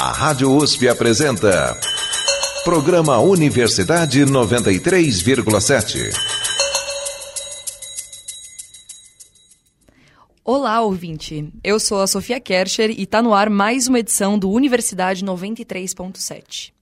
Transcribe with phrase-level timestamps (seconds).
[0.00, 1.76] A Rádio USP apresenta.
[2.62, 6.12] Programa Universidade 93,7.
[10.44, 11.52] Olá, ouvinte.
[11.64, 16.72] Eu sou a Sofia Kercher e está no ar mais uma edição do Universidade 93.7.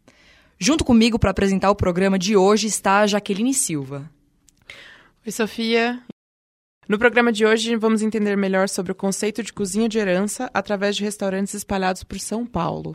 [0.59, 4.11] Junto comigo para apresentar o programa de hoje está a Jaqueline Silva.
[5.25, 6.03] Oi, Sofia.
[6.87, 10.95] No programa de hoje, vamos entender melhor sobre o conceito de cozinha de herança através
[10.95, 12.95] de restaurantes espalhados por São Paulo.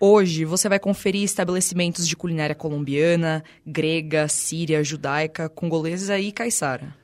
[0.00, 6.94] Hoje você vai conferir estabelecimentos de culinária colombiana, grega, síria, judaica, congolesa e caiçara.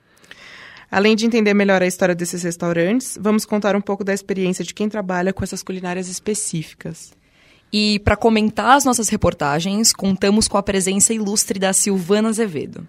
[0.89, 4.73] Além de entender melhor a história desses restaurantes, vamos contar um pouco da experiência de
[4.73, 7.13] quem trabalha com essas culinárias específicas.
[7.73, 12.87] E para comentar as nossas reportagens, contamos com a presença ilustre da Silvana Azevedo.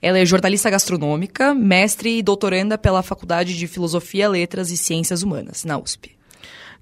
[0.00, 5.62] Ela é jornalista gastronômica, mestre e doutoranda pela Faculdade de Filosofia, Letras e Ciências Humanas,
[5.62, 6.21] na USP.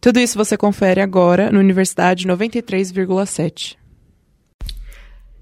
[0.00, 3.76] Tudo isso você confere agora no Universidade 93,7.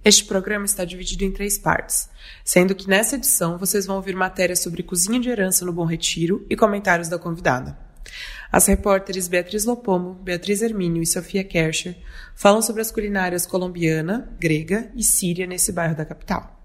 [0.05, 2.09] Este programa está dividido em três partes,
[2.45, 6.45] sendo que nessa edição vocês vão ouvir matérias sobre cozinha de herança no Bom Retiro
[6.51, 7.79] e comentários da convidada.
[8.51, 11.97] As repórteres Beatriz Lopomo, Beatriz Hermínio e Sofia Kercher
[12.35, 16.59] falam sobre as culinárias colombiana, grega e síria nesse bairro da capital.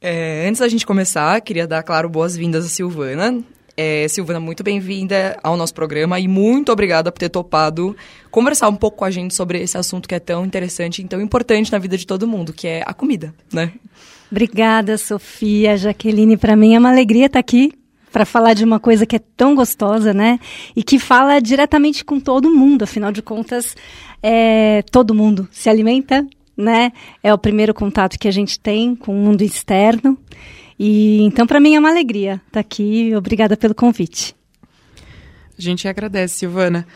[0.00, 3.42] É, antes da gente começar, queria dar, claro, boas-vindas a Silvana.
[3.76, 7.96] É, Silvana, muito bem-vinda ao nosso programa e muito obrigada por ter topado
[8.30, 11.20] conversar um pouco com a gente sobre esse assunto que é tão interessante e tão
[11.20, 13.72] importante na vida de todo mundo, que é a comida, né?
[14.30, 16.36] Obrigada, Sofia, Jaqueline.
[16.36, 17.72] Para mim é uma alegria estar aqui
[18.12, 20.38] para falar de uma coisa que é tão gostosa, né?
[20.74, 22.82] E que fala diretamente com todo mundo.
[22.82, 23.76] Afinal de contas,
[24.22, 26.26] é, todo mundo se alimenta
[26.58, 26.92] né?
[27.22, 30.18] É o primeiro contato que a gente tem com o mundo externo.
[30.76, 33.14] E então para mim é uma alegria estar tá aqui.
[33.14, 34.34] Obrigada pelo convite.
[35.56, 36.86] A gente agradece, Silvana.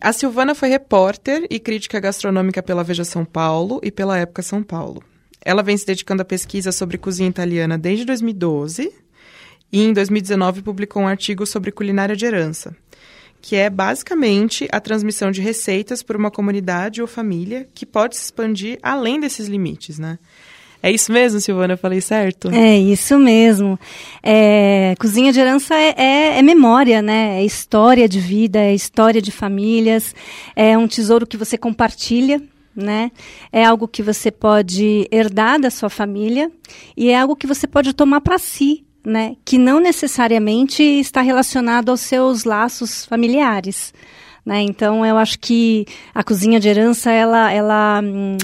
[0.00, 4.62] A Silvana foi repórter e crítica gastronômica pela Veja São Paulo e pela Época São
[4.62, 5.02] Paulo.
[5.44, 8.92] Ela vem se dedicando à pesquisa sobre cozinha italiana desde 2012
[9.72, 12.76] e em 2019 publicou um artigo sobre culinária de herança,
[13.40, 18.24] que é basicamente a transmissão de receitas por uma comunidade ou família que pode se
[18.24, 20.18] expandir além desses limites, né?
[20.82, 21.74] É isso mesmo, Silvana?
[21.74, 22.50] Eu falei certo?
[22.50, 23.78] É isso mesmo.
[24.22, 27.40] É, cozinha de herança é, é, é, memória, né?
[27.40, 30.14] É história de vida, é história de famílias,
[30.56, 32.42] é um tesouro que você compartilha,
[32.74, 33.12] né?
[33.52, 36.50] É algo que você pode herdar da sua família
[36.96, 41.90] e é algo que você pode tomar para si, né, que não necessariamente está relacionado
[41.90, 43.92] aos seus laços familiares.
[44.44, 44.62] Né?
[44.62, 48.36] Então, eu acho que a cozinha de herança ela, ela, hum,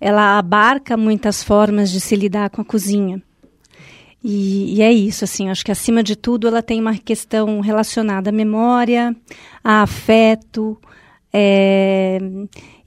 [0.00, 3.22] ela abarca muitas formas de se lidar com a cozinha.
[4.22, 8.30] E, e, é isso, assim, acho que acima de tudo ela tem uma questão relacionada
[8.30, 9.14] à memória,
[9.62, 10.76] a afeto,
[11.32, 12.18] é,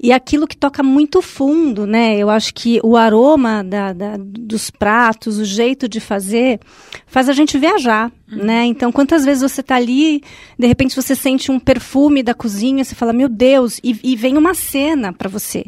[0.01, 2.17] e aquilo que toca muito fundo, né?
[2.17, 6.59] Eu acho que o aroma da, da, dos pratos, o jeito de fazer,
[7.05, 8.43] faz a gente viajar, uhum.
[8.43, 8.65] né?
[8.65, 10.23] Então, quantas vezes você está ali,
[10.57, 14.37] de repente você sente um perfume da cozinha, você fala, meu Deus, e, e vem
[14.37, 15.65] uma cena para você,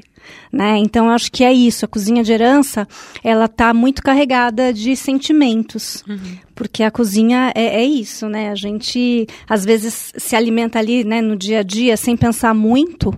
[0.52, 0.78] né?
[0.78, 1.86] Então, eu acho que é isso.
[1.86, 2.88] A cozinha de herança,
[3.24, 6.38] ela tá muito carregada de sentimentos, uhum.
[6.56, 8.50] porque a cozinha é, é, isso, né?
[8.50, 13.14] A gente às vezes se alimenta ali, né, no dia a dia, sem pensar muito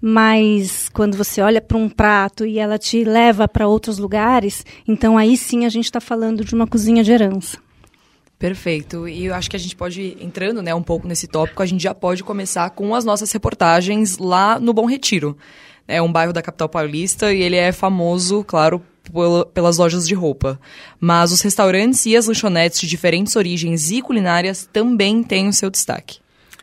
[0.00, 5.18] mas quando você olha para um prato e ela te leva para outros lugares, então
[5.18, 7.58] aí sim a gente está falando de uma cozinha de herança.
[8.38, 9.06] Perfeito.
[9.06, 11.82] E eu acho que a gente pode, entrando né, um pouco nesse tópico, a gente
[11.82, 15.36] já pode começar com as nossas reportagens lá no Bom Retiro.
[15.90, 18.82] É um bairro da capital paulista e ele é famoso, claro,
[19.52, 20.60] pelas lojas de roupa.
[21.00, 25.68] Mas os restaurantes e as lanchonetes de diferentes origens e culinárias também têm o seu
[25.68, 26.18] destaque.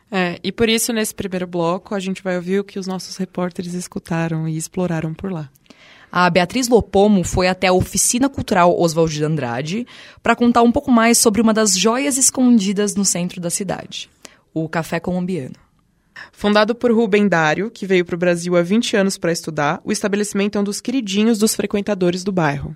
[0.10, 3.18] É, e por isso, nesse primeiro bloco, a gente vai ouvir o que os nossos
[3.18, 5.50] repórteres escutaram e exploraram por lá.
[6.10, 9.86] A Beatriz Lopomo foi até a Oficina Cultural Oswald de Andrade
[10.24, 14.10] para contar um pouco mais sobre uma das joias escondidas no centro da cidade,
[14.54, 15.67] o Café Colombiano.
[16.32, 19.92] Fundado por Rubem Dário, que veio para o Brasil há 20 anos para estudar, o
[19.92, 22.76] estabelecimento é um dos queridinhos dos frequentadores do bairro.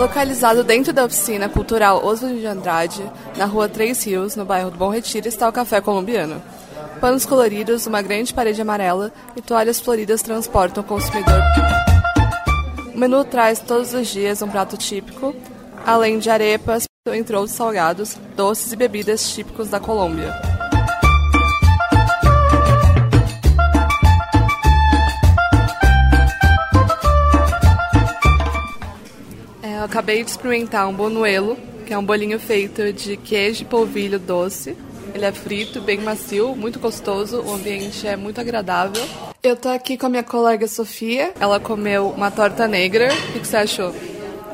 [0.00, 3.02] Localizado dentro da oficina cultural Oswald de Andrade,
[3.36, 6.42] na rua Três Rios, no bairro do Bom Retiro, está o Café Colombiano.
[7.00, 11.42] Panos coloridos, uma grande parede amarela e toalhas floridas transportam o consumidor.
[12.94, 15.34] O menu traz todos os dias um prato típico,
[15.86, 20.34] além de arepas, entre outros salgados, doces e bebidas típicos da Colômbia.
[29.62, 31.56] É, eu acabei de experimentar um bonuelo,
[31.86, 34.76] que é um bolinho feito de queijo e polvilho doce.
[35.14, 39.02] Ele é frito, bem macio, muito gostoso, o ambiente é muito agradável.
[39.42, 43.08] Eu tô aqui com a minha colega Sofia, ela comeu uma torta negra.
[43.30, 43.94] O que você achou?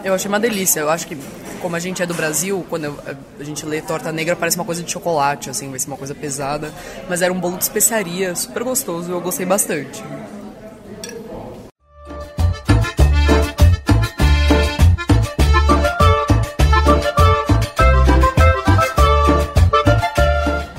[0.05, 0.79] Eu achei uma delícia.
[0.79, 1.19] Eu acho que,
[1.67, 2.97] como a gente é do Brasil, quando
[3.41, 6.15] a gente lê torta negra, parece uma coisa de chocolate, assim, vai ser uma coisa
[6.15, 6.73] pesada.
[7.09, 10.01] Mas era um bolo de especiaria, super gostoso, eu gostei bastante.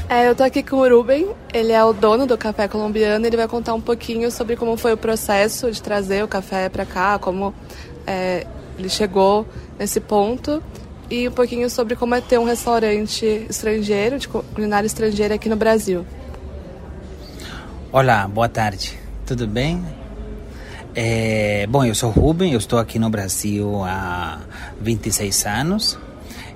[0.07, 3.35] É, eu tô aqui com o Ruben, ele é o dono do Café Colombiano, ele
[3.35, 7.19] vai contar um pouquinho sobre como foi o processo de trazer o café para cá,
[7.19, 7.53] como
[8.05, 8.47] é,
[8.77, 9.47] ele chegou
[9.79, 10.61] nesse ponto
[11.09, 15.55] e um pouquinho sobre como é ter um restaurante estrangeiro, de culinária estrangeira aqui no
[15.55, 16.05] Brasil.
[17.91, 19.83] Olá, boa tarde, tudo bem?
[20.93, 24.41] É, bom, eu sou Ruben, eu estou aqui no Brasil há
[24.81, 25.99] 26 anos.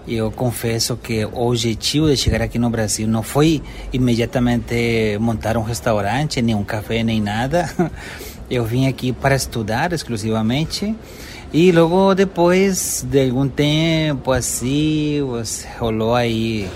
[0.07, 3.61] Eu confesso que o objetivo de chegar aqui no Brasil não foi
[3.93, 7.69] imediatamente montar um restaurante, nem um café, nem nada.
[8.49, 10.93] Eu vim aqui para estudar exclusivamente.
[11.53, 15.19] E logo depois de algum tempo assim,
[15.77, 16.69] rolou aí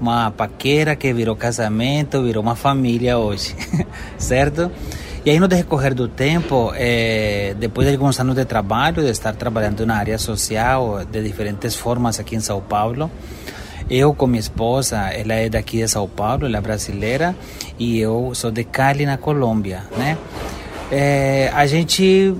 [0.00, 3.54] uma paquera que virou casamento, virou uma família hoje,
[4.18, 4.70] certo?
[5.24, 6.72] E aí no decorrer do tempo,
[7.58, 12.18] depois de alguns anos de trabalho, de estar trabalhando na área social de diferentes formas
[12.18, 13.08] aqui em São Paulo,
[13.88, 17.36] eu com minha esposa, ela é daqui de São Paulo, ela é brasileira,
[17.78, 20.16] e eu sou de Cali, na Colômbia, né?
[20.90, 22.34] É, a gente,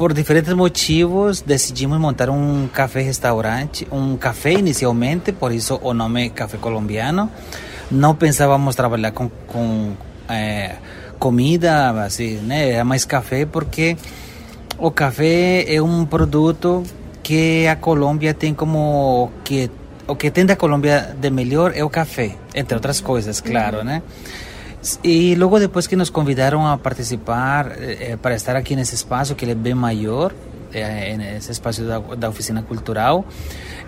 [0.00, 6.56] por diferentes motivos, decidimos montar um café-restaurante, um café inicialmente, por isso o nome Café
[6.56, 7.30] Colombiano.
[7.90, 9.92] Não pensávamos trabalhar com, com
[10.26, 10.76] é,
[11.18, 12.70] comida, assim, né?
[12.70, 13.94] É mais café porque
[14.78, 16.82] o café é um produto
[17.22, 19.70] que a Colômbia tem como que
[20.06, 24.00] o que tem da Colômbia de melhor é o café, entre outras coisas, claro, né?
[25.04, 29.44] E logo depois que nos convidaram a participar, eh, para estar aqui nesse espaço que
[29.44, 30.32] ele é bem maior,
[30.72, 33.26] eh, nesse espaço da, da oficina cultural,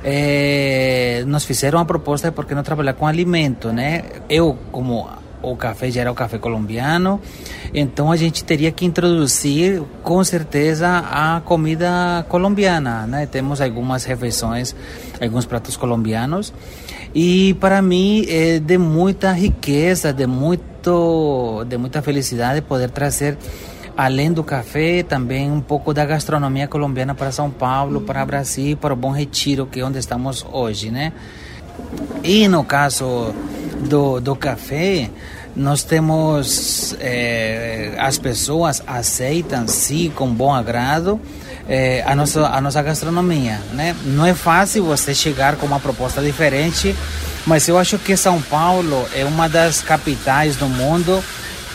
[0.04, 4.02] eh, nos fizeram a proposta de por que não trabalhar com alimento, né?
[4.28, 5.08] Eu, como
[5.40, 7.20] o café já era o café colombiano,
[7.72, 13.24] então a gente teria que introduzir com certeza a comida colombiana, né?
[13.24, 14.76] Temos algumas refeições,
[15.20, 16.52] alguns pratos colombianos
[17.14, 23.37] e para mim é de muita riqueza, de muito, de muita felicidade poder trazer
[23.97, 28.94] além do café, também um pouco da gastronomia colombiana para São Paulo, para Brasil, para
[28.94, 31.12] o Bom Retiro, que é onde estamos hoje, né?
[32.23, 33.35] E no caso
[33.88, 35.11] do, do café,
[35.54, 41.20] nós temos eh, as pessoas aceitam sim com bom agrado
[41.69, 43.94] eh, a nossa a nossa gastronomia né?
[44.04, 46.97] Não é fácil você chegar com uma proposta diferente
[47.47, 51.23] mas eu acho que São Paulo é uma das capitais do mundo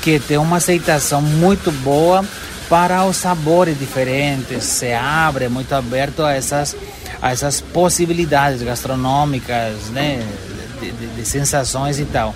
[0.02, 2.26] que tem uma aceitação muito boa
[2.68, 6.76] para os sabores diferentes se abre muito aberto a essas
[7.22, 10.26] a essas possibilidades gastronômicas né?
[10.80, 12.34] De, de, de sensações e tal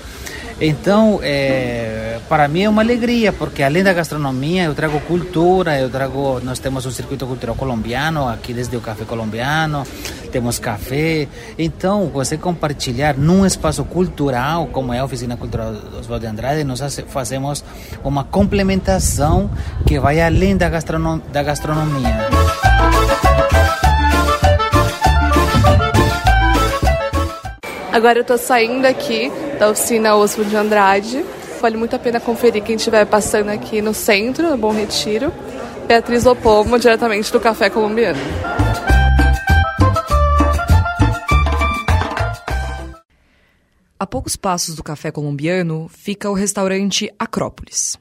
[0.62, 5.90] então, é, para mim é uma alegria, porque além da gastronomia, eu trago cultura, eu
[5.90, 9.84] trago, nós temos um circuito cultural colombiano, aqui desde o café colombiano,
[10.32, 11.28] temos café.
[11.58, 16.80] Então, você compartilhar num espaço cultural, como é a Oficina Cultural Oswaldo de Andrade, nós
[17.08, 17.66] fazemos
[18.04, 19.50] uma complementação
[19.88, 22.30] que vai além da, gastronom da gastronomia.
[27.92, 29.30] Agora eu estou saindo aqui
[29.62, 31.24] da oficina Oswald de Andrade.
[31.62, 35.32] Vale muito a pena conferir quem estiver passando aqui no centro, no Bom Retiro.
[35.88, 38.20] Beatriz Lopomo, diretamente do Café Colombiano.
[44.00, 48.00] A poucos passos do Café Colombiano fica o restaurante Acrópolis.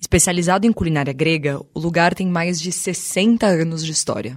[0.00, 4.36] Especializado em culinária grega, o lugar tem mais de 60 anos de história.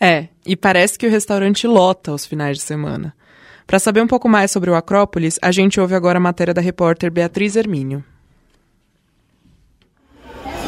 [0.00, 3.14] É, e parece que o restaurante lota aos finais de semana.
[3.66, 6.60] Para saber um pouco mais sobre o Acrópolis, a gente ouve agora a matéria da
[6.60, 8.04] repórter Beatriz Hermínio.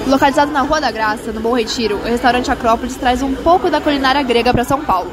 [0.07, 3.81] Localizado na Rua da Graça, no Bom Retiro, o restaurante Acrópolis traz um pouco da
[3.81, 5.11] culinária grega para São Paulo.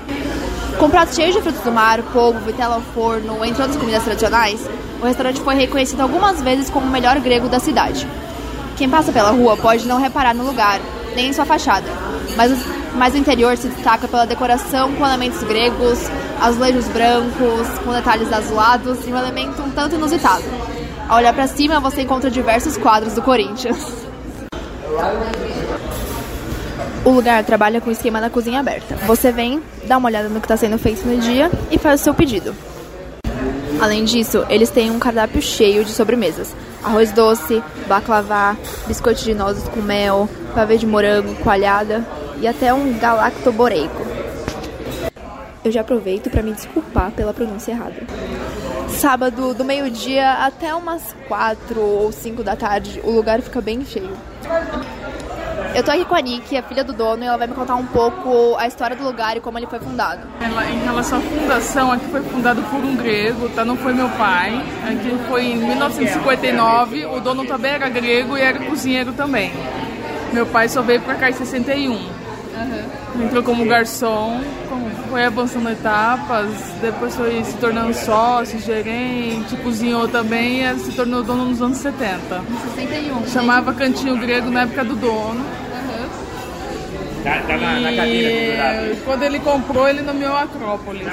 [0.77, 4.59] Com pratos cheios de frutos do mar, polvo, vitela ao forno, entre outras comidas tradicionais,
[5.01, 8.07] o restaurante foi reconhecido algumas vezes como o melhor grego da cidade.
[8.77, 10.81] Quem passa pela rua pode não reparar no lugar,
[11.15, 11.87] nem em sua fachada,
[12.35, 12.51] mas,
[12.95, 15.99] mas o interior se destaca pela decoração com elementos gregos,
[16.39, 20.43] azulejos brancos, com detalhes azulados e um elemento um tanto inusitado.
[21.07, 24.01] Ao olhar para cima, você encontra diversos quadros do Corinthians.
[27.03, 28.95] O lugar trabalha com o esquema da cozinha aberta.
[29.07, 32.03] Você vem, dá uma olhada no que está sendo feito no dia e faz o
[32.03, 32.55] seu pedido.
[33.79, 38.57] Além disso, eles têm um cardápio cheio de sobremesas: arroz doce, baklava,
[38.87, 42.05] biscoito de nozes com mel, pavê de morango, coalhada
[42.39, 44.05] e até um galactoboreico.
[45.63, 47.97] Eu já aproveito para me desculpar pela pronúncia errada.
[48.89, 54.11] Sábado, do meio-dia até umas quatro ou cinco da tarde, o lugar fica bem cheio.
[55.73, 57.75] Eu tô aqui com a Nick, a filha do dono, e ela vai me contar
[57.75, 60.21] um pouco a história do lugar e como ele foi fundado.
[60.41, 63.63] Em relação à fundação, aqui foi fundado por um grego, tá?
[63.63, 64.61] Não foi meu pai.
[64.83, 67.05] Aqui foi em 1959.
[67.05, 69.53] O dono também era grego e era cozinheiro também.
[70.33, 71.91] Meu pai só veio pra cá em 61.
[71.91, 73.25] Uhum.
[73.25, 74.41] Entrou como garçom,
[75.09, 76.49] foi avançando etapas,
[76.81, 82.41] depois foi se tornando sócio, gerente, cozinhou também e se tornou dono nos anos 70.
[82.77, 83.27] Em 61.
[83.27, 85.60] Chamava Cantinho Grego na época do dono.
[87.23, 91.07] Tá, tá na, na cadeira Quando ele comprou, ele nomeou Acrópolis.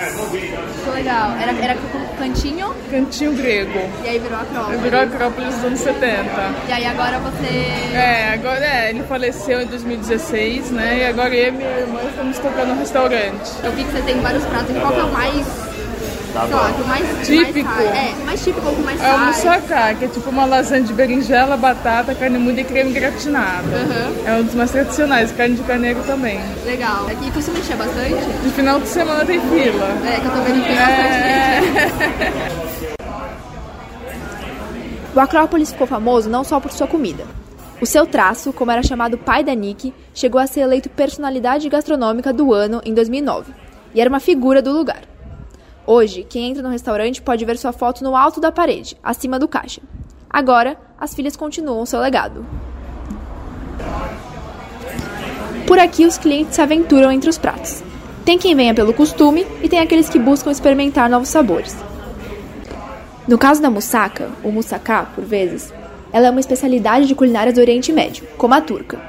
[0.85, 1.33] Que legal.
[1.33, 1.77] Era, era
[2.19, 2.75] cantinho?
[2.91, 3.79] Cantinho grego.
[4.05, 4.81] E aí virou Acrópolis.
[4.81, 6.25] Virou Acrópolis nos anos 70.
[6.69, 7.97] E aí agora você.
[7.97, 8.91] É, agora é.
[8.91, 10.99] Ele faleceu em 2016, né?
[10.99, 13.53] E agora eu e minha irmã estamos tocando no restaurante.
[13.62, 14.77] Eu vi que você tem vários pratos.
[14.79, 15.68] Qual que é o mais
[16.38, 17.68] Tá sei lá, que o mais típico.
[17.68, 20.92] Mais é, mais típico ou mais É o moussaka, que é tipo uma lasanha de
[20.92, 23.66] berinjela, batata, carne moída e creme gratinado.
[23.66, 24.26] Uhum.
[24.26, 26.38] É um dos mais tradicionais, carne de carneiro também.
[26.64, 27.07] Legal.
[27.11, 28.14] E costuma encher bastante?
[28.45, 29.99] De final de semana tem fila.
[30.07, 31.61] É, que eu tô vendo que tem é...
[31.61, 32.99] bastante gente.
[35.14, 37.25] O Acrópolis ficou famoso não só por sua comida.
[37.80, 42.33] O seu traço, como era chamado pai da Nick, chegou a ser eleito personalidade gastronômica
[42.33, 43.52] do ano em 2009
[43.95, 45.08] e era uma figura do lugar.
[45.90, 49.49] Hoje, quem entra no restaurante pode ver sua foto no alto da parede, acima do
[49.49, 49.80] caixa.
[50.28, 52.45] Agora, as filhas continuam seu legado.
[55.66, 57.83] Por aqui, os clientes se aventuram entre os pratos.
[58.23, 61.75] Tem quem venha pelo costume e tem aqueles que buscam experimentar novos sabores.
[63.26, 65.73] No caso da moussaka, ou moussaka, por vezes,
[66.12, 69.00] ela é uma especialidade de culinária do Oriente Médio, como a turca.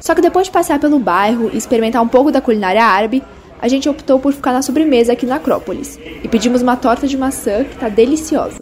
[0.00, 3.22] Só que depois de passar pelo bairro e experimentar um pouco da culinária árabe,
[3.62, 7.16] a gente optou por ficar na sobremesa aqui na Acrópolis e pedimos uma torta de
[7.16, 8.60] maçã que está deliciosa.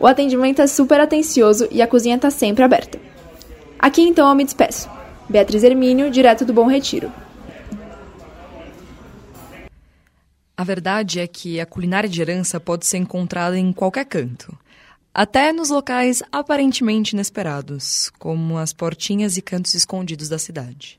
[0.00, 2.98] O atendimento é super atencioso e a cozinha está sempre aberta.
[3.78, 4.88] Aqui então eu me despeço.
[5.28, 7.12] Beatriz Hermínio, direto do Bom Retiro.
[10.56, 14.56] A verdade é que a culinária de herança pode ser encontrada em qualquer canto.
[15.12, 20.98] Até nos locais aparentemente inesperados, como as portinhas e cantos escondidos da cidade.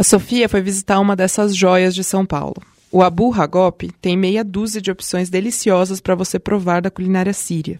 [0.00, 2.56] A Sofia foi visitar uma dessas joias de São Paulo.
[2.90, 7.78] O Abu Hagop tem meia dúzia de opções deliciosas para você provar da culinária síria.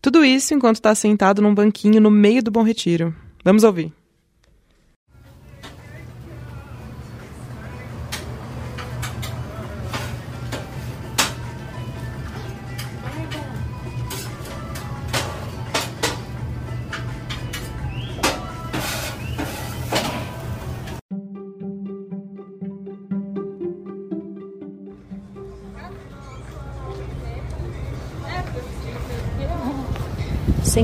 [0.00, 3.12] Tudo isso enquanto está sentado num banquinho no meio do Bom Retiro.
[3.44, 3.92] Vamos ouvir.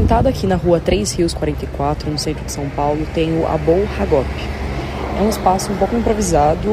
[0.04, 3.88] Sentado aqui na rua 3 Rios 44, no centro de São Paulo, tem o Abou
[3.98, 4.28] Hagop.
[5.18, 6.68] É um espaço um pouco improvisado,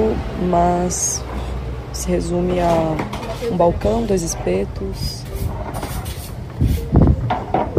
[0.49, 1.23] mas
[1.93, 2.97] se resume a
[3.49, 5.23] um balcão, dois espetos,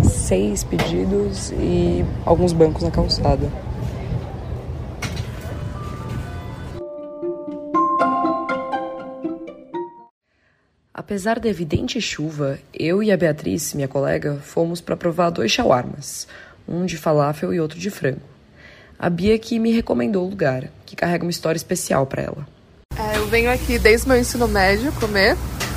[0.05, 3.51] seis pedidos e alguns bancos na calçada.
[11.13, 16.27] Apesar da evidente chuva, eu e a Beatriz, minha colega, fomos para provar dois shawarmas,
[16.67, 18.23] um de falafel e outro de frango.
[18.99, 22.49] A Bia que me recomendou o lugar, que carrega uma história especial para ela.
[22.97, 25.37] É, eu venho aqui desde meu ensino médio comer,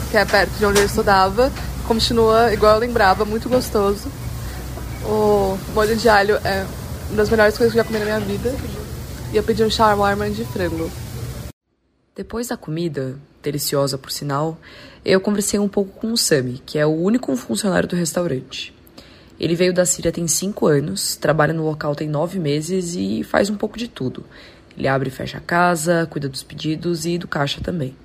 [0.10, 1.52] que é perto de onde eu estudava.
[1.86, 4.10] Continua igual eu lembrava, muito gostoso.
[5.04, 6.66] O molho de alho é
[7.10, 8.56] uma das melhores coisas que eu já comi na minha vida.
[9.34, 10.90] E eu pedi um shawarma de frango.
[12.16, 14.58] Depois da comida, deliciosa por sinal,
[15.06, 18.74] eu conversei um pouco com o Sami, que é o único funcionário do restaurante.
[19.40, 23.50] Ele veio da Síria tem cinco anos, trabalha no local tem nove meses e faz
[23.50, 24.24] um pouco de tudo.
[24.78, 27.96] Ele abre e fecha a casa, cuida dos pedidos e do caixa também.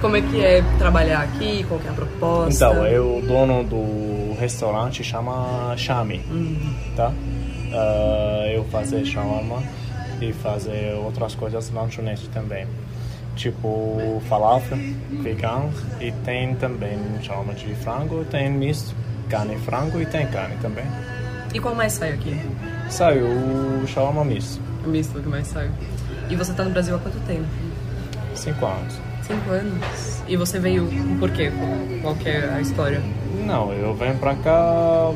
[0.00, 1.64] Como é que é trabalhar aqui?
[1.68, 2.54] Qual é a proposta?
[2.54, 6.74] Então, eu o dono do restaurante chama Shami, Uhum.
[6.96, 7.12] tá?
[7.72, 9.62] Ah, eu fazer shawarma
[10.20, 12.66] e fazer outras coisas lanchonete também.
[13.40, 14.76] Tipo falafel,
[15.22, 18.94] vegan e tem também shawarma de frango, tem misto,
[19.30, 20.84] carne e frango e tem carne também.
[21.54, 22.38] E qual mais sai aqui?
[22.90, 25.70] Saiu o shawarma misto, O misto que mais sai.
[26.28, 27.46] E você tá no Brasil há quanto tempo?
[28.34, 28.94] cinco anos.
[29.22, 30.22] Cinco anos.
[30.28, 30.86] E você veio
[31.18, 31.50] por quê?
[32.02, 33.00] Qual que é a história?
[33.46, 35.12] Não, eu venho pra cá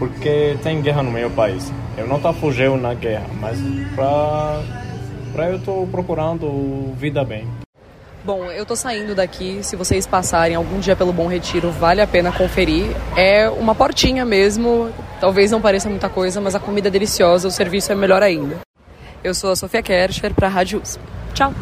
[0.00, 1.72] porque tem guerra no meu país.
[1.96, 3.56] Eu não tô fugindo na guerra, mas
[3.94, 4.60] pra,
[5.32, 7.46] pra eu tô procurando vida bem.
[8.24, 9.62] Bom, eu tô saindo daqui.
[9.62, 12.84] Se vocês passarem algum dia pelo Bom Retiro, vale a pena conferir.
[13.16, 14.92] É uma portinha mesmo.
[15.20, 18.58] Talvez não pareça muita coisa, mas a comida é deliciosa, o serviço é melhor ainda.
[19.22, 21.00] Eu sou a Sofia Kercher para a Rádio USP.
[21.32, 21.54] Tchau!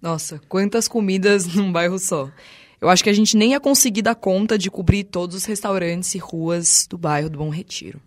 [0.00, 2.28] Nossa, quantas comidas num bairro só.
[2.80, 6.14] Eu acho que a gente nem ia conseguir dar conta de cobrir todos os restaurantes
[6.14, 7.98] e ruas do bairro do Bom Retiro.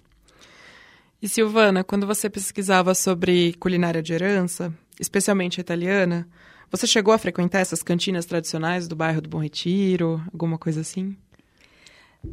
[1.22, 6.28] E Silvana, quando você pesquisava sobre culinária de herança, especialmente italiana,
[6.70, 11.18] você chegou a frequentar essas cantinas tradicionais do bairro do Bom Retiro, alguma coisa assim?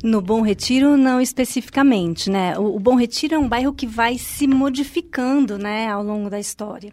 [0.03, 2.59] No Bom Retiro, não especificamente, né?
[2.59, 6.39] O, o Bom Retiro é um bairro que vai se modificando, né, ao longo da
[6.39, 6.93] história.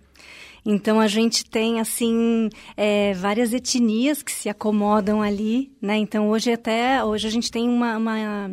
[0.65, 5.97] Então a gente tem assim é, várias etnias que se acomodam ali, né?
[5.97, 8.51] Então hoje até hoje a gente tem uma, uma,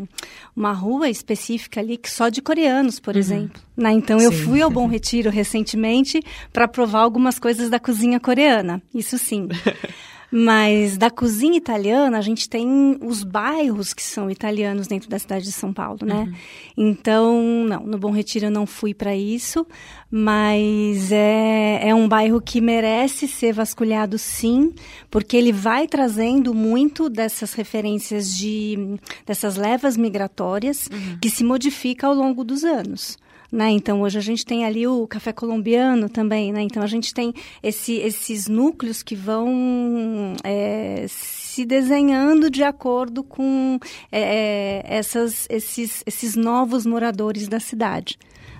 [0.56, 3.60] uma rua específica ali que só de coreanos, por exemplo.
[3.76, 3.92] Né?
[3.92, 4.44] Então eu Sim.
[4.44, 6.20] fui ao Bom Retiro recentemente
[6.52, 8.82] para provar algumas coisas da cozinha coreana.
[8.94, 9.48] Isso sim.
[10.30, 15.46] Mas da cozinha italiana, a gente tem os bairros que são italianos dentro da cidade
[15.46, 16.30] de São Paulo, né?
[16.76, 19.66] Então, não, no Bom Retiro eu não fui para isso,
[20.10, 24.74] mas é, é um bairro que merece ser vasculhado sim,
[25.10, 30.90] porque ele vai trazendo muito dessas referências de dessas levas migratórias
[31.22, 33.16] que se modifica ao longo dos anos.
[33.50, 33.70] Né?
[33.70, 36.60] Então, hoje a gente tem ali o café colombiano também, né?
[36.60, 37.32] Então, a gente tem
[37.62, 43.78] esse, esses núcleos que vão é, se desenhando de acordo com
[44.12, 48.18] é, essas, esses, esses novos moradores da cidade.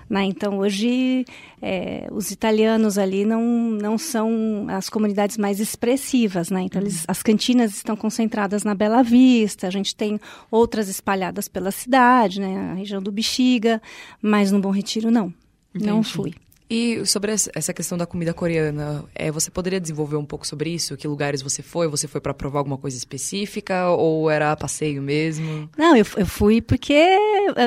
[0.09, 0.23] Né?
[0.23, 1.23] Então, hoje,
[1.61, 6.49] é, os italianos ali não, não são as comunidades mais expressivas.
[6.49, 6.61] Né?
[6.61, 10.19] Então, eles, as cantinas estão concentradas na Bela Vista, a gente tem
[10.49, 12.71] outras espalhadas pela cidade, né?
[12.71, 13.81] a região do Bexiga,
[14.21, 15.33] mas no Bom Retiro, não.
[15.73, 16.13] Não Entendi.
[16.13, 16.33] fui.
[16.69, 20.95] E sobre essa questão da comida coreana, é, você poderia desenvolver um pouco sobre isso?
[20.95, 21.87] Que lugares você foi?
[21.87, 25.67] Você foi para provar alguma coisa específica ou era passeio mesmo?
[25.75, 26.93] Não, eu, eu fui porque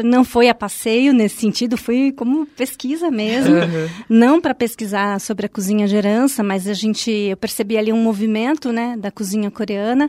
[0.05, 3.55] não foi a passeio nesse sentido, fui como pesquisa mesmo.
[4.09, 8.03] Não para pesquisar sobre a cozinha de herança, mas a gente, eu percebi ali um
[8.03, 10.09] movimento, né, da cozinha coreana.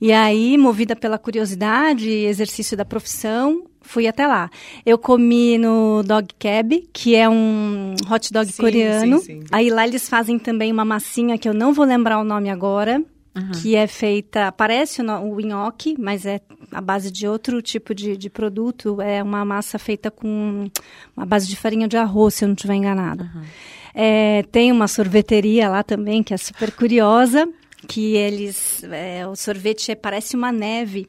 [0.00, 4.50] E aí, movida pela curiosidade e exercício da profissão, fui até lá.
[4.84, 9.18] Eu comi no Dog Cab, que é um hot dog Sim, coreano.
[9.18, 9.40] sim, sim.
[9.52, 13.02] Aí lá eles fazem também uma massinha que eu não vou lembrar o nome agora,
[13.60, 18.16] que é feita, parece o, o nhoque, mas é a base de outro tipo de,
[18.16, 19.00] de produto.
[19.00, 20.70] É uma massa feita com
[21.16, 23.30] uma base de farinha de arroz, se eu não estiver enganada.
[23.94, 27.48] É, tem uma sorveteria lá também, que é super curiosa,
[27.88, 31.08] que eles, é, o sorvete é- parece uma neve.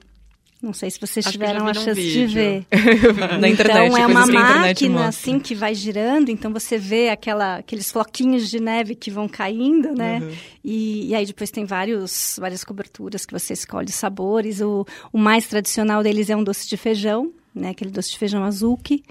[0.62, 2.30] Não sei se vocês Acho tiveram a chance de vídeo.
[2.34, 2.66] ver.
[3.40, 7.58] Na internet, então é coisas uma máquina assim que vai girando, então você vê aquela,
[7.58, 10.20] aqueles floquinhos de neve que vão caindo, né?
[10.24, 10.32] Uhum.
[10.64, 14.60] E, e aí depois tem vários, várias coberturas que você escolhe os sabores.
[14.62, 17.70] O, o mais tradicional deles é um doce de feijão, né?
[17.70, 19.04] Aquele doce de feijão azuki.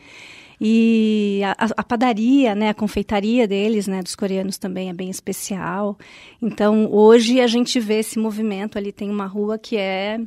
[0.60, 5.10] E a, a- a padaria, né, a confeitaria deles, né, dos coreanos também é bem
[5.10, 5.98] especial.
[6.40, 10.18] Então, hoje a gente vê esse movimento ali, tem uma rua que é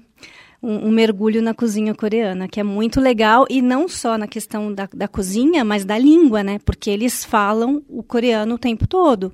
[0.62, 4.74] um, um mergulho na cozinha coreana, que é muito legal, e não só na questão
[4.74, 6.60] da, da cozinha, mas da língua, né?
[6.66, 9.34] Porque eles falam o coreano o tempo todo.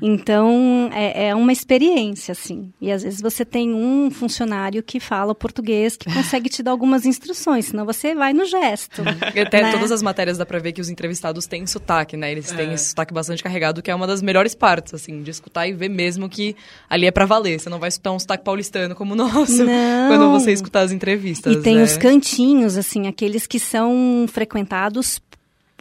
[0.00, 2.72] Então, é, é uma experiência, assim.
[2.80, 7.04] E às vezes você tem um funcionário que fala português, que consegue te dar algumas
[7.04, 9.02] instruções, senão você vai no gesto.
[9.34, 9.72] E Até né?
[9.72, 12.32] todas as matérias dá pra ver que os entrevistados têm sotaque, né?
[12.32, 12.56] Eles É.
[12.56, 15.72] têm esse sotaque bastante carregado, que é uma das melhores partes, assim, de escutar e
[15.72, 16.56] ver mesmo que
[16.88, 17.58] ali é pra valer.
[17.60, 20.08] Você não vai escutar um sotaque paulistano como o nosso Não.
[20.08, 21.54] quando você escutar as entrevistas.
[21.56, 21.82] E tem né?
[21.82, 25.20] os cantinhos, assim, aqueles que são frequentados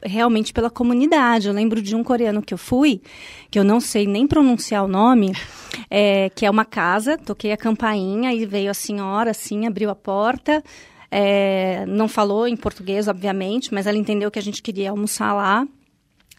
[0.03, 1.47] realmente pela comunidade.
[1.47, 3.01] Eu lembro de um coreano que eu fui,
[3.49, 5.33] que eu não sei nem pronunciar o nome,
[5.89, 9.95] é, que é uma casa, toquei a campainha e veio a senhora, assim, abriu a
[9.95, 10.63] porta.
[11.09, 15.65] É, não falou em português, obviamente, mas ela entendeu que a gente queria almoçar lá.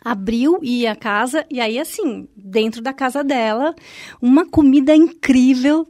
[0.04, 1.44] Abriu e ia à casa.
[1.50, 3.74] E aí assim dentro da casa dela
[4.22, 5.88] uma comida incrível.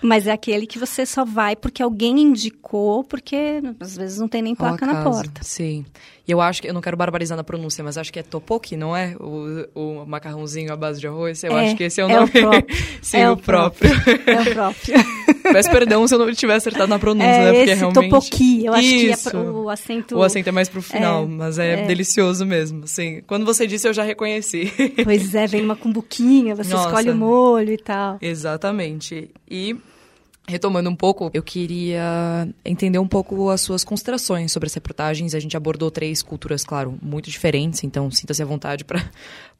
[0.00, 4.40] Mas é aquele que você só vai porque alguém indicou porque às vezes não tem
[4.40, 5.42] nem placa na porta.
[5.42, 5.84] Sim
[6.30, 8.96] eu acho que eu não quero barbarizar na pronúncia mas acho que é topoki não
[8.96, 12.10] é o, o macarrãozinho à base de arroz eu é, acho que esse é o
[12.10, 12.76] é nome o próprio.
[13.02, 13.90] sim é o próprio.
[13.90, 14.94] próprio é o próprio
[15.52, 17.52] Peço perdão se eu não tiver acertado na pronúncia, é, né?
[17.52, 18.10] Porque esse realmente.
[18.10, 19.30] Topoqui, eu acho Isso.
[19.30, 20.16] que é o acento.
[20.16, 21.86] O acento é mais pro final, É, mas é, é.
[21.86, 22.86] delicioso mesmo.
[22.86, 23.22] Sim.
[23.26, 24.72] Quando você disse, eu já reconheci.
[25.02, 26.88] Pois é, vem uma cumbuquinha, você Nossa.
[26.88, 28.18] escolhe o molho e tal.
[28.20, 29.30] Exatamente.
[29.50, 29.76] E.
[30.50, 35.32] Retomando um pouco, eu queria entender um pouco as suas considerações sobre as reportagens.
[35.32, 38.98] A gente abordou três culturas, claro, muito diferentes, então sinta-se à vontade para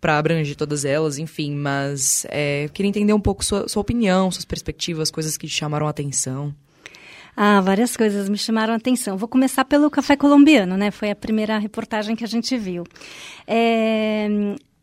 [0.18, 1.54] abranger todas elas, enfim.
[1.54, 5.54] Mas é, eu queria entender um pouco sua, sua opinião, suas perspectivas, coisas que te
[5.54, 6.52] chamaram a atenção.
[7.36, 9.16] Ah, várias coisas me chamaram a atenção.
[9.16, 10.90] Vou começar pelo café colombiano, né?
[10.90, 12.84] Foi a primeira reportagem que a gente viu.
[13.46, 14.28] É,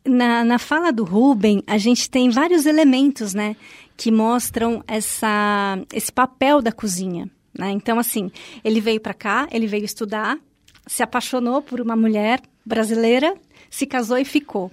[0.08, 3.54] na, na fala do Ruben, a gente tem vários elementos, né?
[3.98, 7.28] Que mostram essa, esse papel da cozinha.
[7.58, 7.72] Né?
[7.72, 8.30] Então, assim,
[8.64, 10.38] ele veio para cá, ele veio estudar,
[10.86, 13.34] se apaixonou por uma mulher brasileira,
[13.68, 14.70] se casou e ficou.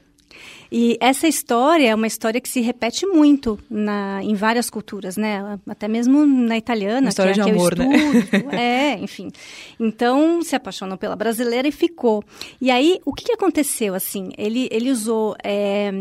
[0.71, 5.59] E essa história é uma história que se repete muito na, em várias culturas, né?
[5.67, 7.95] Até mesmo na italiana, Uma história que, é, de que amor, eu né?
[7.95, 8.49] estudo.
[8.55, 9.31] É, enfim.
[9.79, 12.23] Então, se apaixonou pela brasileira e ficou.
[12.59, 14.29] E aí, o que, que aconteceu, assim?
[14.37, 15.91] Ele, ele usou é,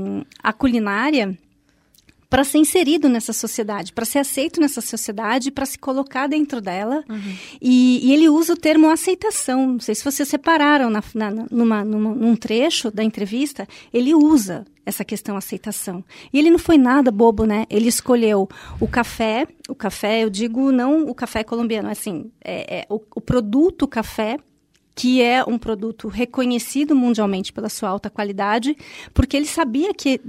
[0.42, 1.37] a culinária
[2.35, 7.05] para ser inserido nessa sociedade, para ser aceito nessa sociedade, para se colocar dentro dela.
[7.62, 9.68] E, e ele usa o termo aceitação.
[9.68, 14.64] Não sei se vocês separaram na, na, numa, numa, num trecho da entrevista, ele usa
[14.85, 16.05] essa questão aceitação.
[16.33, 17.66] E ele não foi nada bobo, né?
[17.70, 18.49] Ele escolheu
[18.81, 23.20] o café, o café, eu digo não o café colombiano, assim, é, é o, o
[23.20, 24.38] produto café
[24.94, 28.76] que é um produto reconhecido mundialmente pela sua alta qualidade,
[29.12, 30.20] porque ele sabia que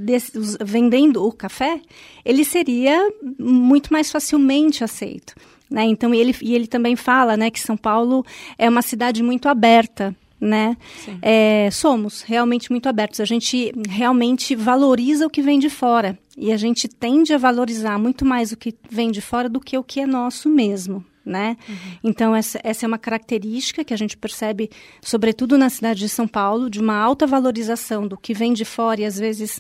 [0.62, 1.80] vendendo o café,
[2.24, 5.36] ele seria muito mais facilmente aceito.
[5.70, 5.84] Né?
[5.86, 8.26] Então, e ele, e ele também fala né, que São Paulo
[8.58, 10.16] é uma cidade muito aberta.
[10.40, 10.78] Né?
[11.22, 13.20] É, somos realmente muito abertos.
[13.20, 16.18] A gente realmente valoriza o que vem de fora.
[16.38, 19.78] E a gente tende a valorizar muito mais o que vem de fora do que
[19.78, 21.58] o que é nosso mesmo né?
[22.04, 24.70] Então, essa, essa é uma característica que a gente percebe,
[25.02, 29.02] sobretudo na cidade de São Paulo, de uma alta valorização do que vem de fora
[29.02, 29.60] e às vezes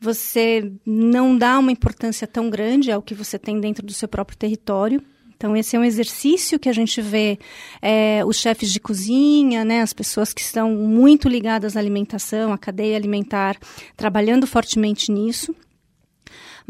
[0.00, 4.36] você não dá uma importância tão grande ao que você tem dentro do seu próprio
[4.36, 5.02] território.
[5.36, 7.38] Então, esse é um exercício que a gente vê
[7.80, 12.58] é, os chefes de cozinha, né, as pessoas que estão muito ligadas à alimentação, à
[12.58, 13.56] cadeia alimentar,
[13.96, 15.54] trabalhando fortemente nisso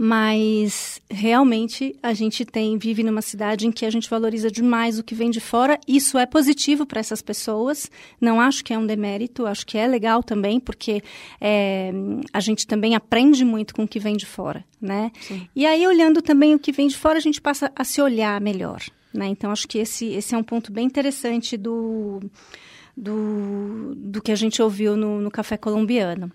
[0.02, 5.04] mas realmente a gente tem vive numa cidade em que a gente valoriza demais o
[5.04, 5.78] que vem de fora.
[5.86, 7.90] Isso é positivo para essas pessoas.
[8.18, 11.02] Não acho que é um demérito, acho que é legal também, porque
[11.38, 11.92] é,
[12.32, 15.12] a gente também aprende muito com o que vem de fora, né?
[15.54, 18.40] E aí olhando também o que vem de fora, a gente passa a se olhar
[18.40, 18.80] melhor,
[19.12, 19.26] né?
[19.26, 22.20] Então acho que esse esse é um ponto bem interessante do
[22.96, 26.32] do, do que a gente ouviu no, no café colombiano.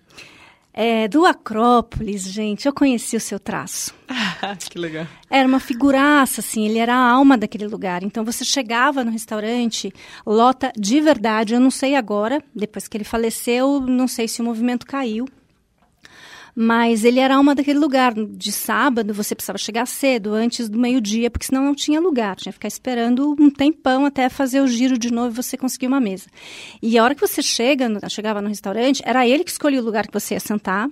[0.78, 3.94] É, do Acrópolis, gente, eu conheci o seu traço.
[4.68, 5.06] que legal.
[5.30, 8.02] Era uma figuraça, assim, ele era a alma daquele lugar.
[8.02, 9.90] Então você chegava no restaurante,
[10.26, 14.44] lota de verdade, eu não sei agora, depois que ele faleceu, não sei se o
[14.44, 15.26] movimento caiu.
[16.58, 18.14] Mas ele era alma daquele lugar.
[18.14, 22.34] De sábado, você precisava chegar cedo, antes do meio-dia, porque senão não tinha lugar.
[22.36, 25.86] Tinha que ficar esperando um tempão até fazer o giro de novo e você conseguir
[25.86, 26.28] uma mesa.
[26.82, 30.06] E a hora que você chega, chegava no restaurante, era ele que escolhia o lugar
[30.06, 30.88] que você ia sentar.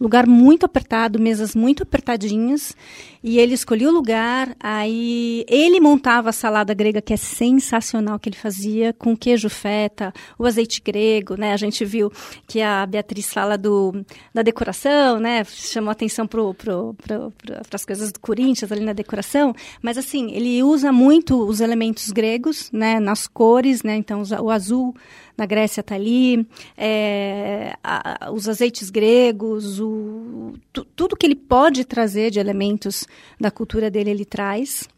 [0.00, 2.74] Lugar muito apertado, mesas muito apertadinhas.
[3.22, 8.28] E ele escolhia o lugar, aí ele montava a salada grega, que é sensacional que
[8.28, 11.52] ele fazia, com queijo feta, o azeite grego, né?
[11.52, 12.12] A gente viu
[12.46, 15.42] que a Beatriz fala do, da decoração, né?
[15.44, 16.94] Chamou atenção para pro, pro,
[17.32, 17.32] pro,
[17.72, 19.52] as coisas do Corinthians ali na decoração.
[19.82, 23.00] Mas assim, ele usa muito os elementos gregos, né?
[23.00, 23.96] Nas cores, né?
[23.96, 24.94] Então, o azul
[25.38, 26.44] na Grécia está ali,
[26.76, 33.06] é, a- os azeites gregos, o, tu- tudo que ele pode trazer de elementos
[33.40, 34.88] da cultura dele, ele traz.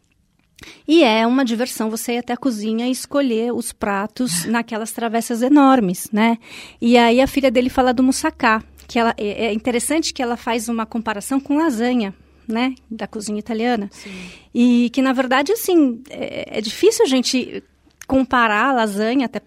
[0.87, 5.41] E é uma diversão você ir até a cozinha e escolher os pratos naquelas travessas
[5.41, 6.37] enormes, né?
[6.81, 10.35] E aí a filha dele fala do moussaka, que ela, é é interessante que ela
[10.37, 12.13] faz uma comparação com lasanha,
[12.47, 12.75] né?
[12.89, 13.89] Da cozinha italiana.
[14.53, 17.63] E que, na verdade, assim, é, é difícil a gente
[18.05, 19.41] comparar a lasanha, até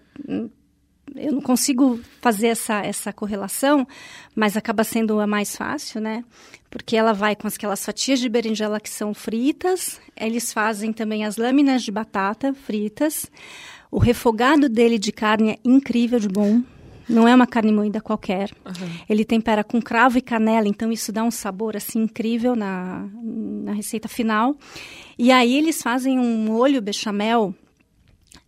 [1.15, 3.87] eu não consigo fazer essa, essa correlação,
[4.35, 6.23] mas acaba sendo a mais fácil, né?
[6.69, 11.37] Porque ela vai com aquelas fatias de berinjela que são fritas, eles fazem também as
[11.37, 13.31] lâminas de batata fritas.
[13.89, 16.61] O refogado dele de carne é incrível de bom.
[17.07, 18.51] Não é uma carne moída qualquer.
[18.65, 18.89] Uhum.
[19.07, 23.73] Ele tempera com cravo e canela, então isso dá um sabor assim incrível na, na
[23.73, 24.55] receita final.
[25.17, 27.53] E aí eles fazem um molho bechamel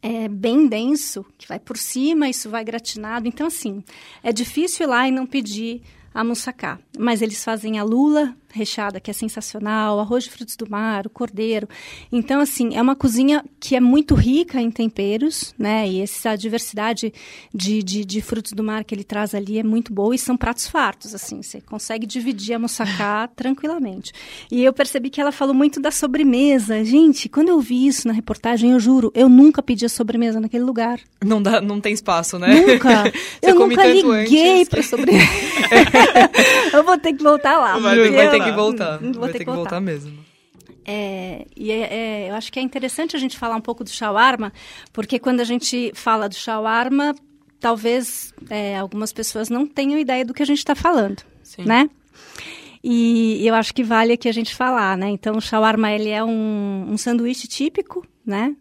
[0.08, 3.28] é, bem denso, que vai por cima, isso vai gratinado.
[3.28, 3.84] Então, assim,
[4.24, 5.82] é difícil ir lá e não pedir
[6.13, 6.80] a moussaka.
[6.98, 11.10] Mas eles fazem a lula recheada, que é sensacional, arroz de frutos do mar, o
[11.10, 11.68] cordeiro.
[12.12, 15.88] Então, assim, é uma cozinha que é muito rica em temperos, né?
[15.88, 17.14] E essa diversidade
[17.54, 20.38] de, de, de frutos do mar que ele traz ali é muito boa e são
[20.38, 21.42] pratos fartos, assim.
[21.42, 24.12] Você consegue dividir a moussaka tranquilamente.
[24.52, 26.84] E eu percebi que ela falou muito da sobremesa.
[26.84, 30.64] Gente, quando eu vi isso na reportagem, eu juro, eu nunca pedi a sobremesa naquele
[30.64, 31.00] lugar.
[31.24, 32.54] Não, dá, não tem espaço, né?
[32.62, 33.12] Nunca.
[33.42, 35.28] eu nunca liguei para sobremesa.
[36.74, 37.78] eu vou ter que voltar lá.
[37.78, 38.97] Vai, vai ter que voltar.
[39.00, 39.62] Vou vai ter, ter que, voltar.
[39.62, 40.17] voltar mesmo.
[40.86, 43.89] É, e é, é, eu acho que é interessante a gente falar um pouco do
[43.89, 44.54] shawarma,
[44.93, 47.13] porque quando a gente fala do shawarma,
[47.60, 51.65] talvez é, algumas pessoas não tenham ideia do que a gente está falando, Sim.
[51.65, 51.89] né?
[52.82, 55.10] E eu acho que vale aqui a gente falar, né?
[55.10, 58.56] Então, o shawarma, ele é um, um sanduíche típico, né?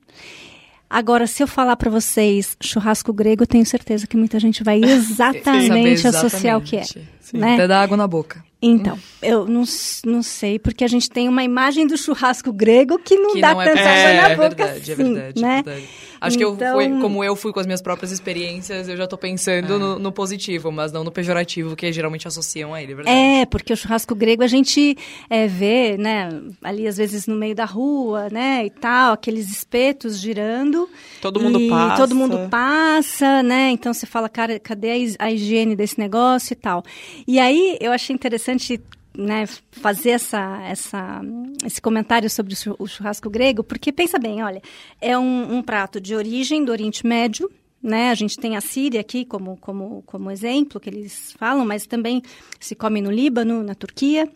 [0.89, 4.81] Agora, se eu falar para vocês churrasco grego, eu tenho certeza que muita gente vai
[4.83, 6.85] exatamente, associar o que é.
[7.27, 7.55] Sim, né?
[7.55, 8.45] Até dá água na boca.
[8.63, 9.65] Então, eu não,
[10.05, 13.53] não sei, porque a gente tem uma imagem do churrasco grego que não que dá
[13.53, 15.59] não é, tanta água é, na é boca verdade, assim, é verdade, né?
[15.59, 15.89] é verdade.
[16.19, 16.57] Acho então...
[16.57, 19.19] que eu fui, então como eu fui com as minhas próprias experiências, eu já tô
[19.19, 19.79] pensando é.
[19.79, 23.17] no, no, positivo, mas não no pejorativo, que geralmente associam a ele, é verdade?
[23.17, 24.97] É, porque o churrasco grego a gente
[25.29, 26.31] é, vê, né,
[26.63, 30.89] ali às vezes no meio da rua, né, e tal, aqueles espetos girando.
[31.21, 31.97] Todo mundo passa.
[32.03, 36.83] Todo mundo passa, né, então você fala, cara, cadê a higiene desse negócio e tal.
[37.27, 38.81] E aí eu achei interessante
[39.17, 41.23] né, fazer essa, essa,
[41.65, 44.61] esse comentário sobre o churrasco grego, porque pensa bem, olha,
[45.01, 47.51] é um, um prato de origem do Oriente Médio,
[47.83, 48.11] né?
[48.11, 52.23] A gente tem a Síria aqui como, como, como exemplo que eles falam, mas também
[52.61, 54.29] se come no Líbano, na Turquia.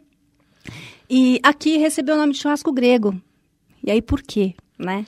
[1.08, 3.20] E aqui recebeu o nome de churrasco grego.
[3.82, 5.04] E aí por quê, né?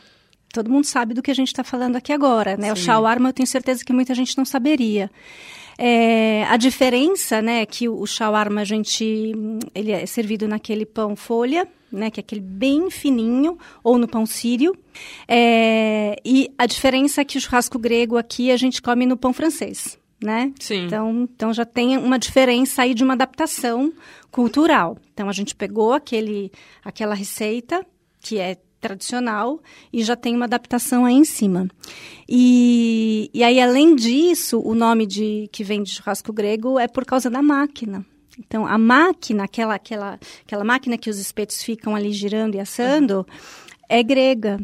[0.52, 2.66] Todo mundo sabe do que a gente está falando aqui agora, né?
[2.66, 2.72] Sim.
[2.72, 5.11] O shawarma eu tenho certeza que muita gente não saberia.
[5.84, 9.32] É, a diferença, né, que o shawarma a gente
[9.74, 14.24] ele é servido naquele pão folha, né, que é aquele bem fininho, ou no pão
[14.24, 14.78] sírio.
[15.26, 19.32] É, e a diferença é que o churrasco grego aqui a gente come no pão
[19.32, 20.52] francês, né?
[20.60, 20.86] Sim.
[20.86, 23.92] Então, então já tem uma diferença aí de uma adaptação
[24.30, 24.96] cultural.
[25.12, 26.52] Então a gente pegou aquele,
[26.84, 27.84] aquela receita
[28.20, 29.60] que é tradicional
[29.92, 31.68] e já tem uma adaptação aí em cima.
[32.28, 37.06] E, e aí, além disso, o nome de que vem de churrasco grego é por
[37.06, 38.04] causa da máquina.
[38.38, 43.18] Então, a máquina, aquela, aquela, aquela máquina que os espetos ficam ali girando e assando,
[43.18, 43.24] uhum.
[43.88, 44.58] é grega.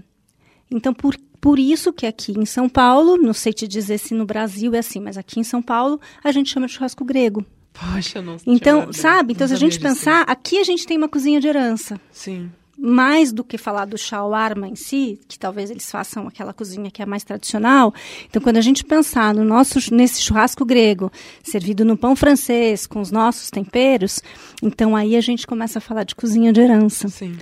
[0.70, 4.26] Então, por, por isso que aqui em São Paulo, não sei te dizer se no
[4.26, 7.44] Brasil é assim, mas aqui em São Paulo a gente chama de churrasco grego.
[7.72, 9.34] Poxa, não Então, sabe?
[9.34, 12.00] Então, se a gente pensar, aqui a gente tem uma cozinha de herança.
[12.10, 16.90] Sim mais do que falar do shawarma em si, que talvez eles façam aquela cozinha
[16.90, 17.92] que é mais tradicional.
[18.26, 21.10] Então, quando a gente pensar no nosso nesse churrasco grego,
[21.42, 24.22] servido no pão francês, com os nossos temperos,
[24.62, 27.08] então aí a gente começa a falar de cozinha de herança.
[27.08, 27.36] Sim.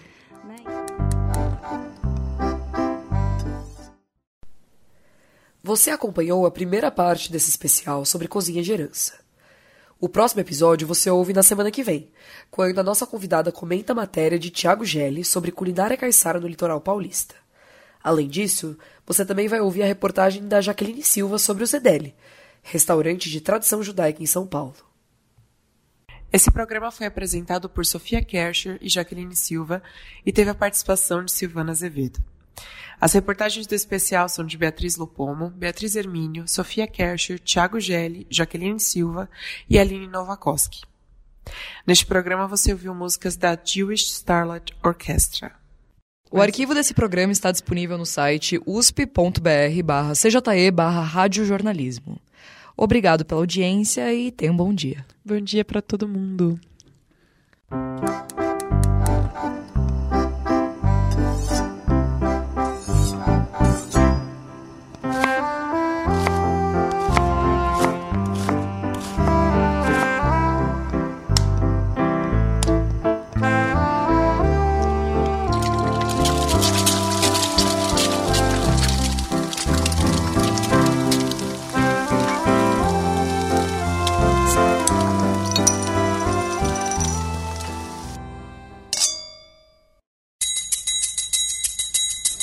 [5.63, 9.26] Você acompanhou a primeira parte desse especial sobre cozinha de herança.
[9.99, 12.11] O próximo episódio você ouve na semana que vem,
[12.51, 16.83] quando a nossa convidada comenta a matéria de Tiago Gelli sobre culinária caiçara no litoral
[16.83, 17.35] paulista.
[18.05, 22.15] Além disso, você também vai ouvir a reportagem da Jaqueline Silva sobre o Zedeli,
[22.63, 24.77] restaurante de tradição judaica em São Paulo.
[26.31, 29.83] Esse programa foi apresentado por Sofia Kercher e Jaqueline Silva
[30.27, 32.23] e teve a participação de Silvana Azevedo.
[33.01, 38.81] As reportagens do especial são de Beatriz Lopomo, Beatriz Hermínio, Sofia Kercher, Thiago Gelli, Jaqueline
[38.81, 39.29] Silva
[39.69, 40.83] e Aline Novakoski.
[41.87, 45.53] Neste programa você ouviu músicas da Jewish Starlight Orchestra.
[46.31, 52.21] O arquivo desse programa está disponível no site usp.br barra cje barra radiojornalismo.
[52.77, 55.05] Obrigado pela audiência e tenha um bom dia.
[55.25, 56.61] Bom dia para todo mundo.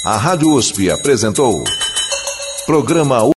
[0.06, 1.64] A Rádio USP apresentou
[2.66, 3.33] Programa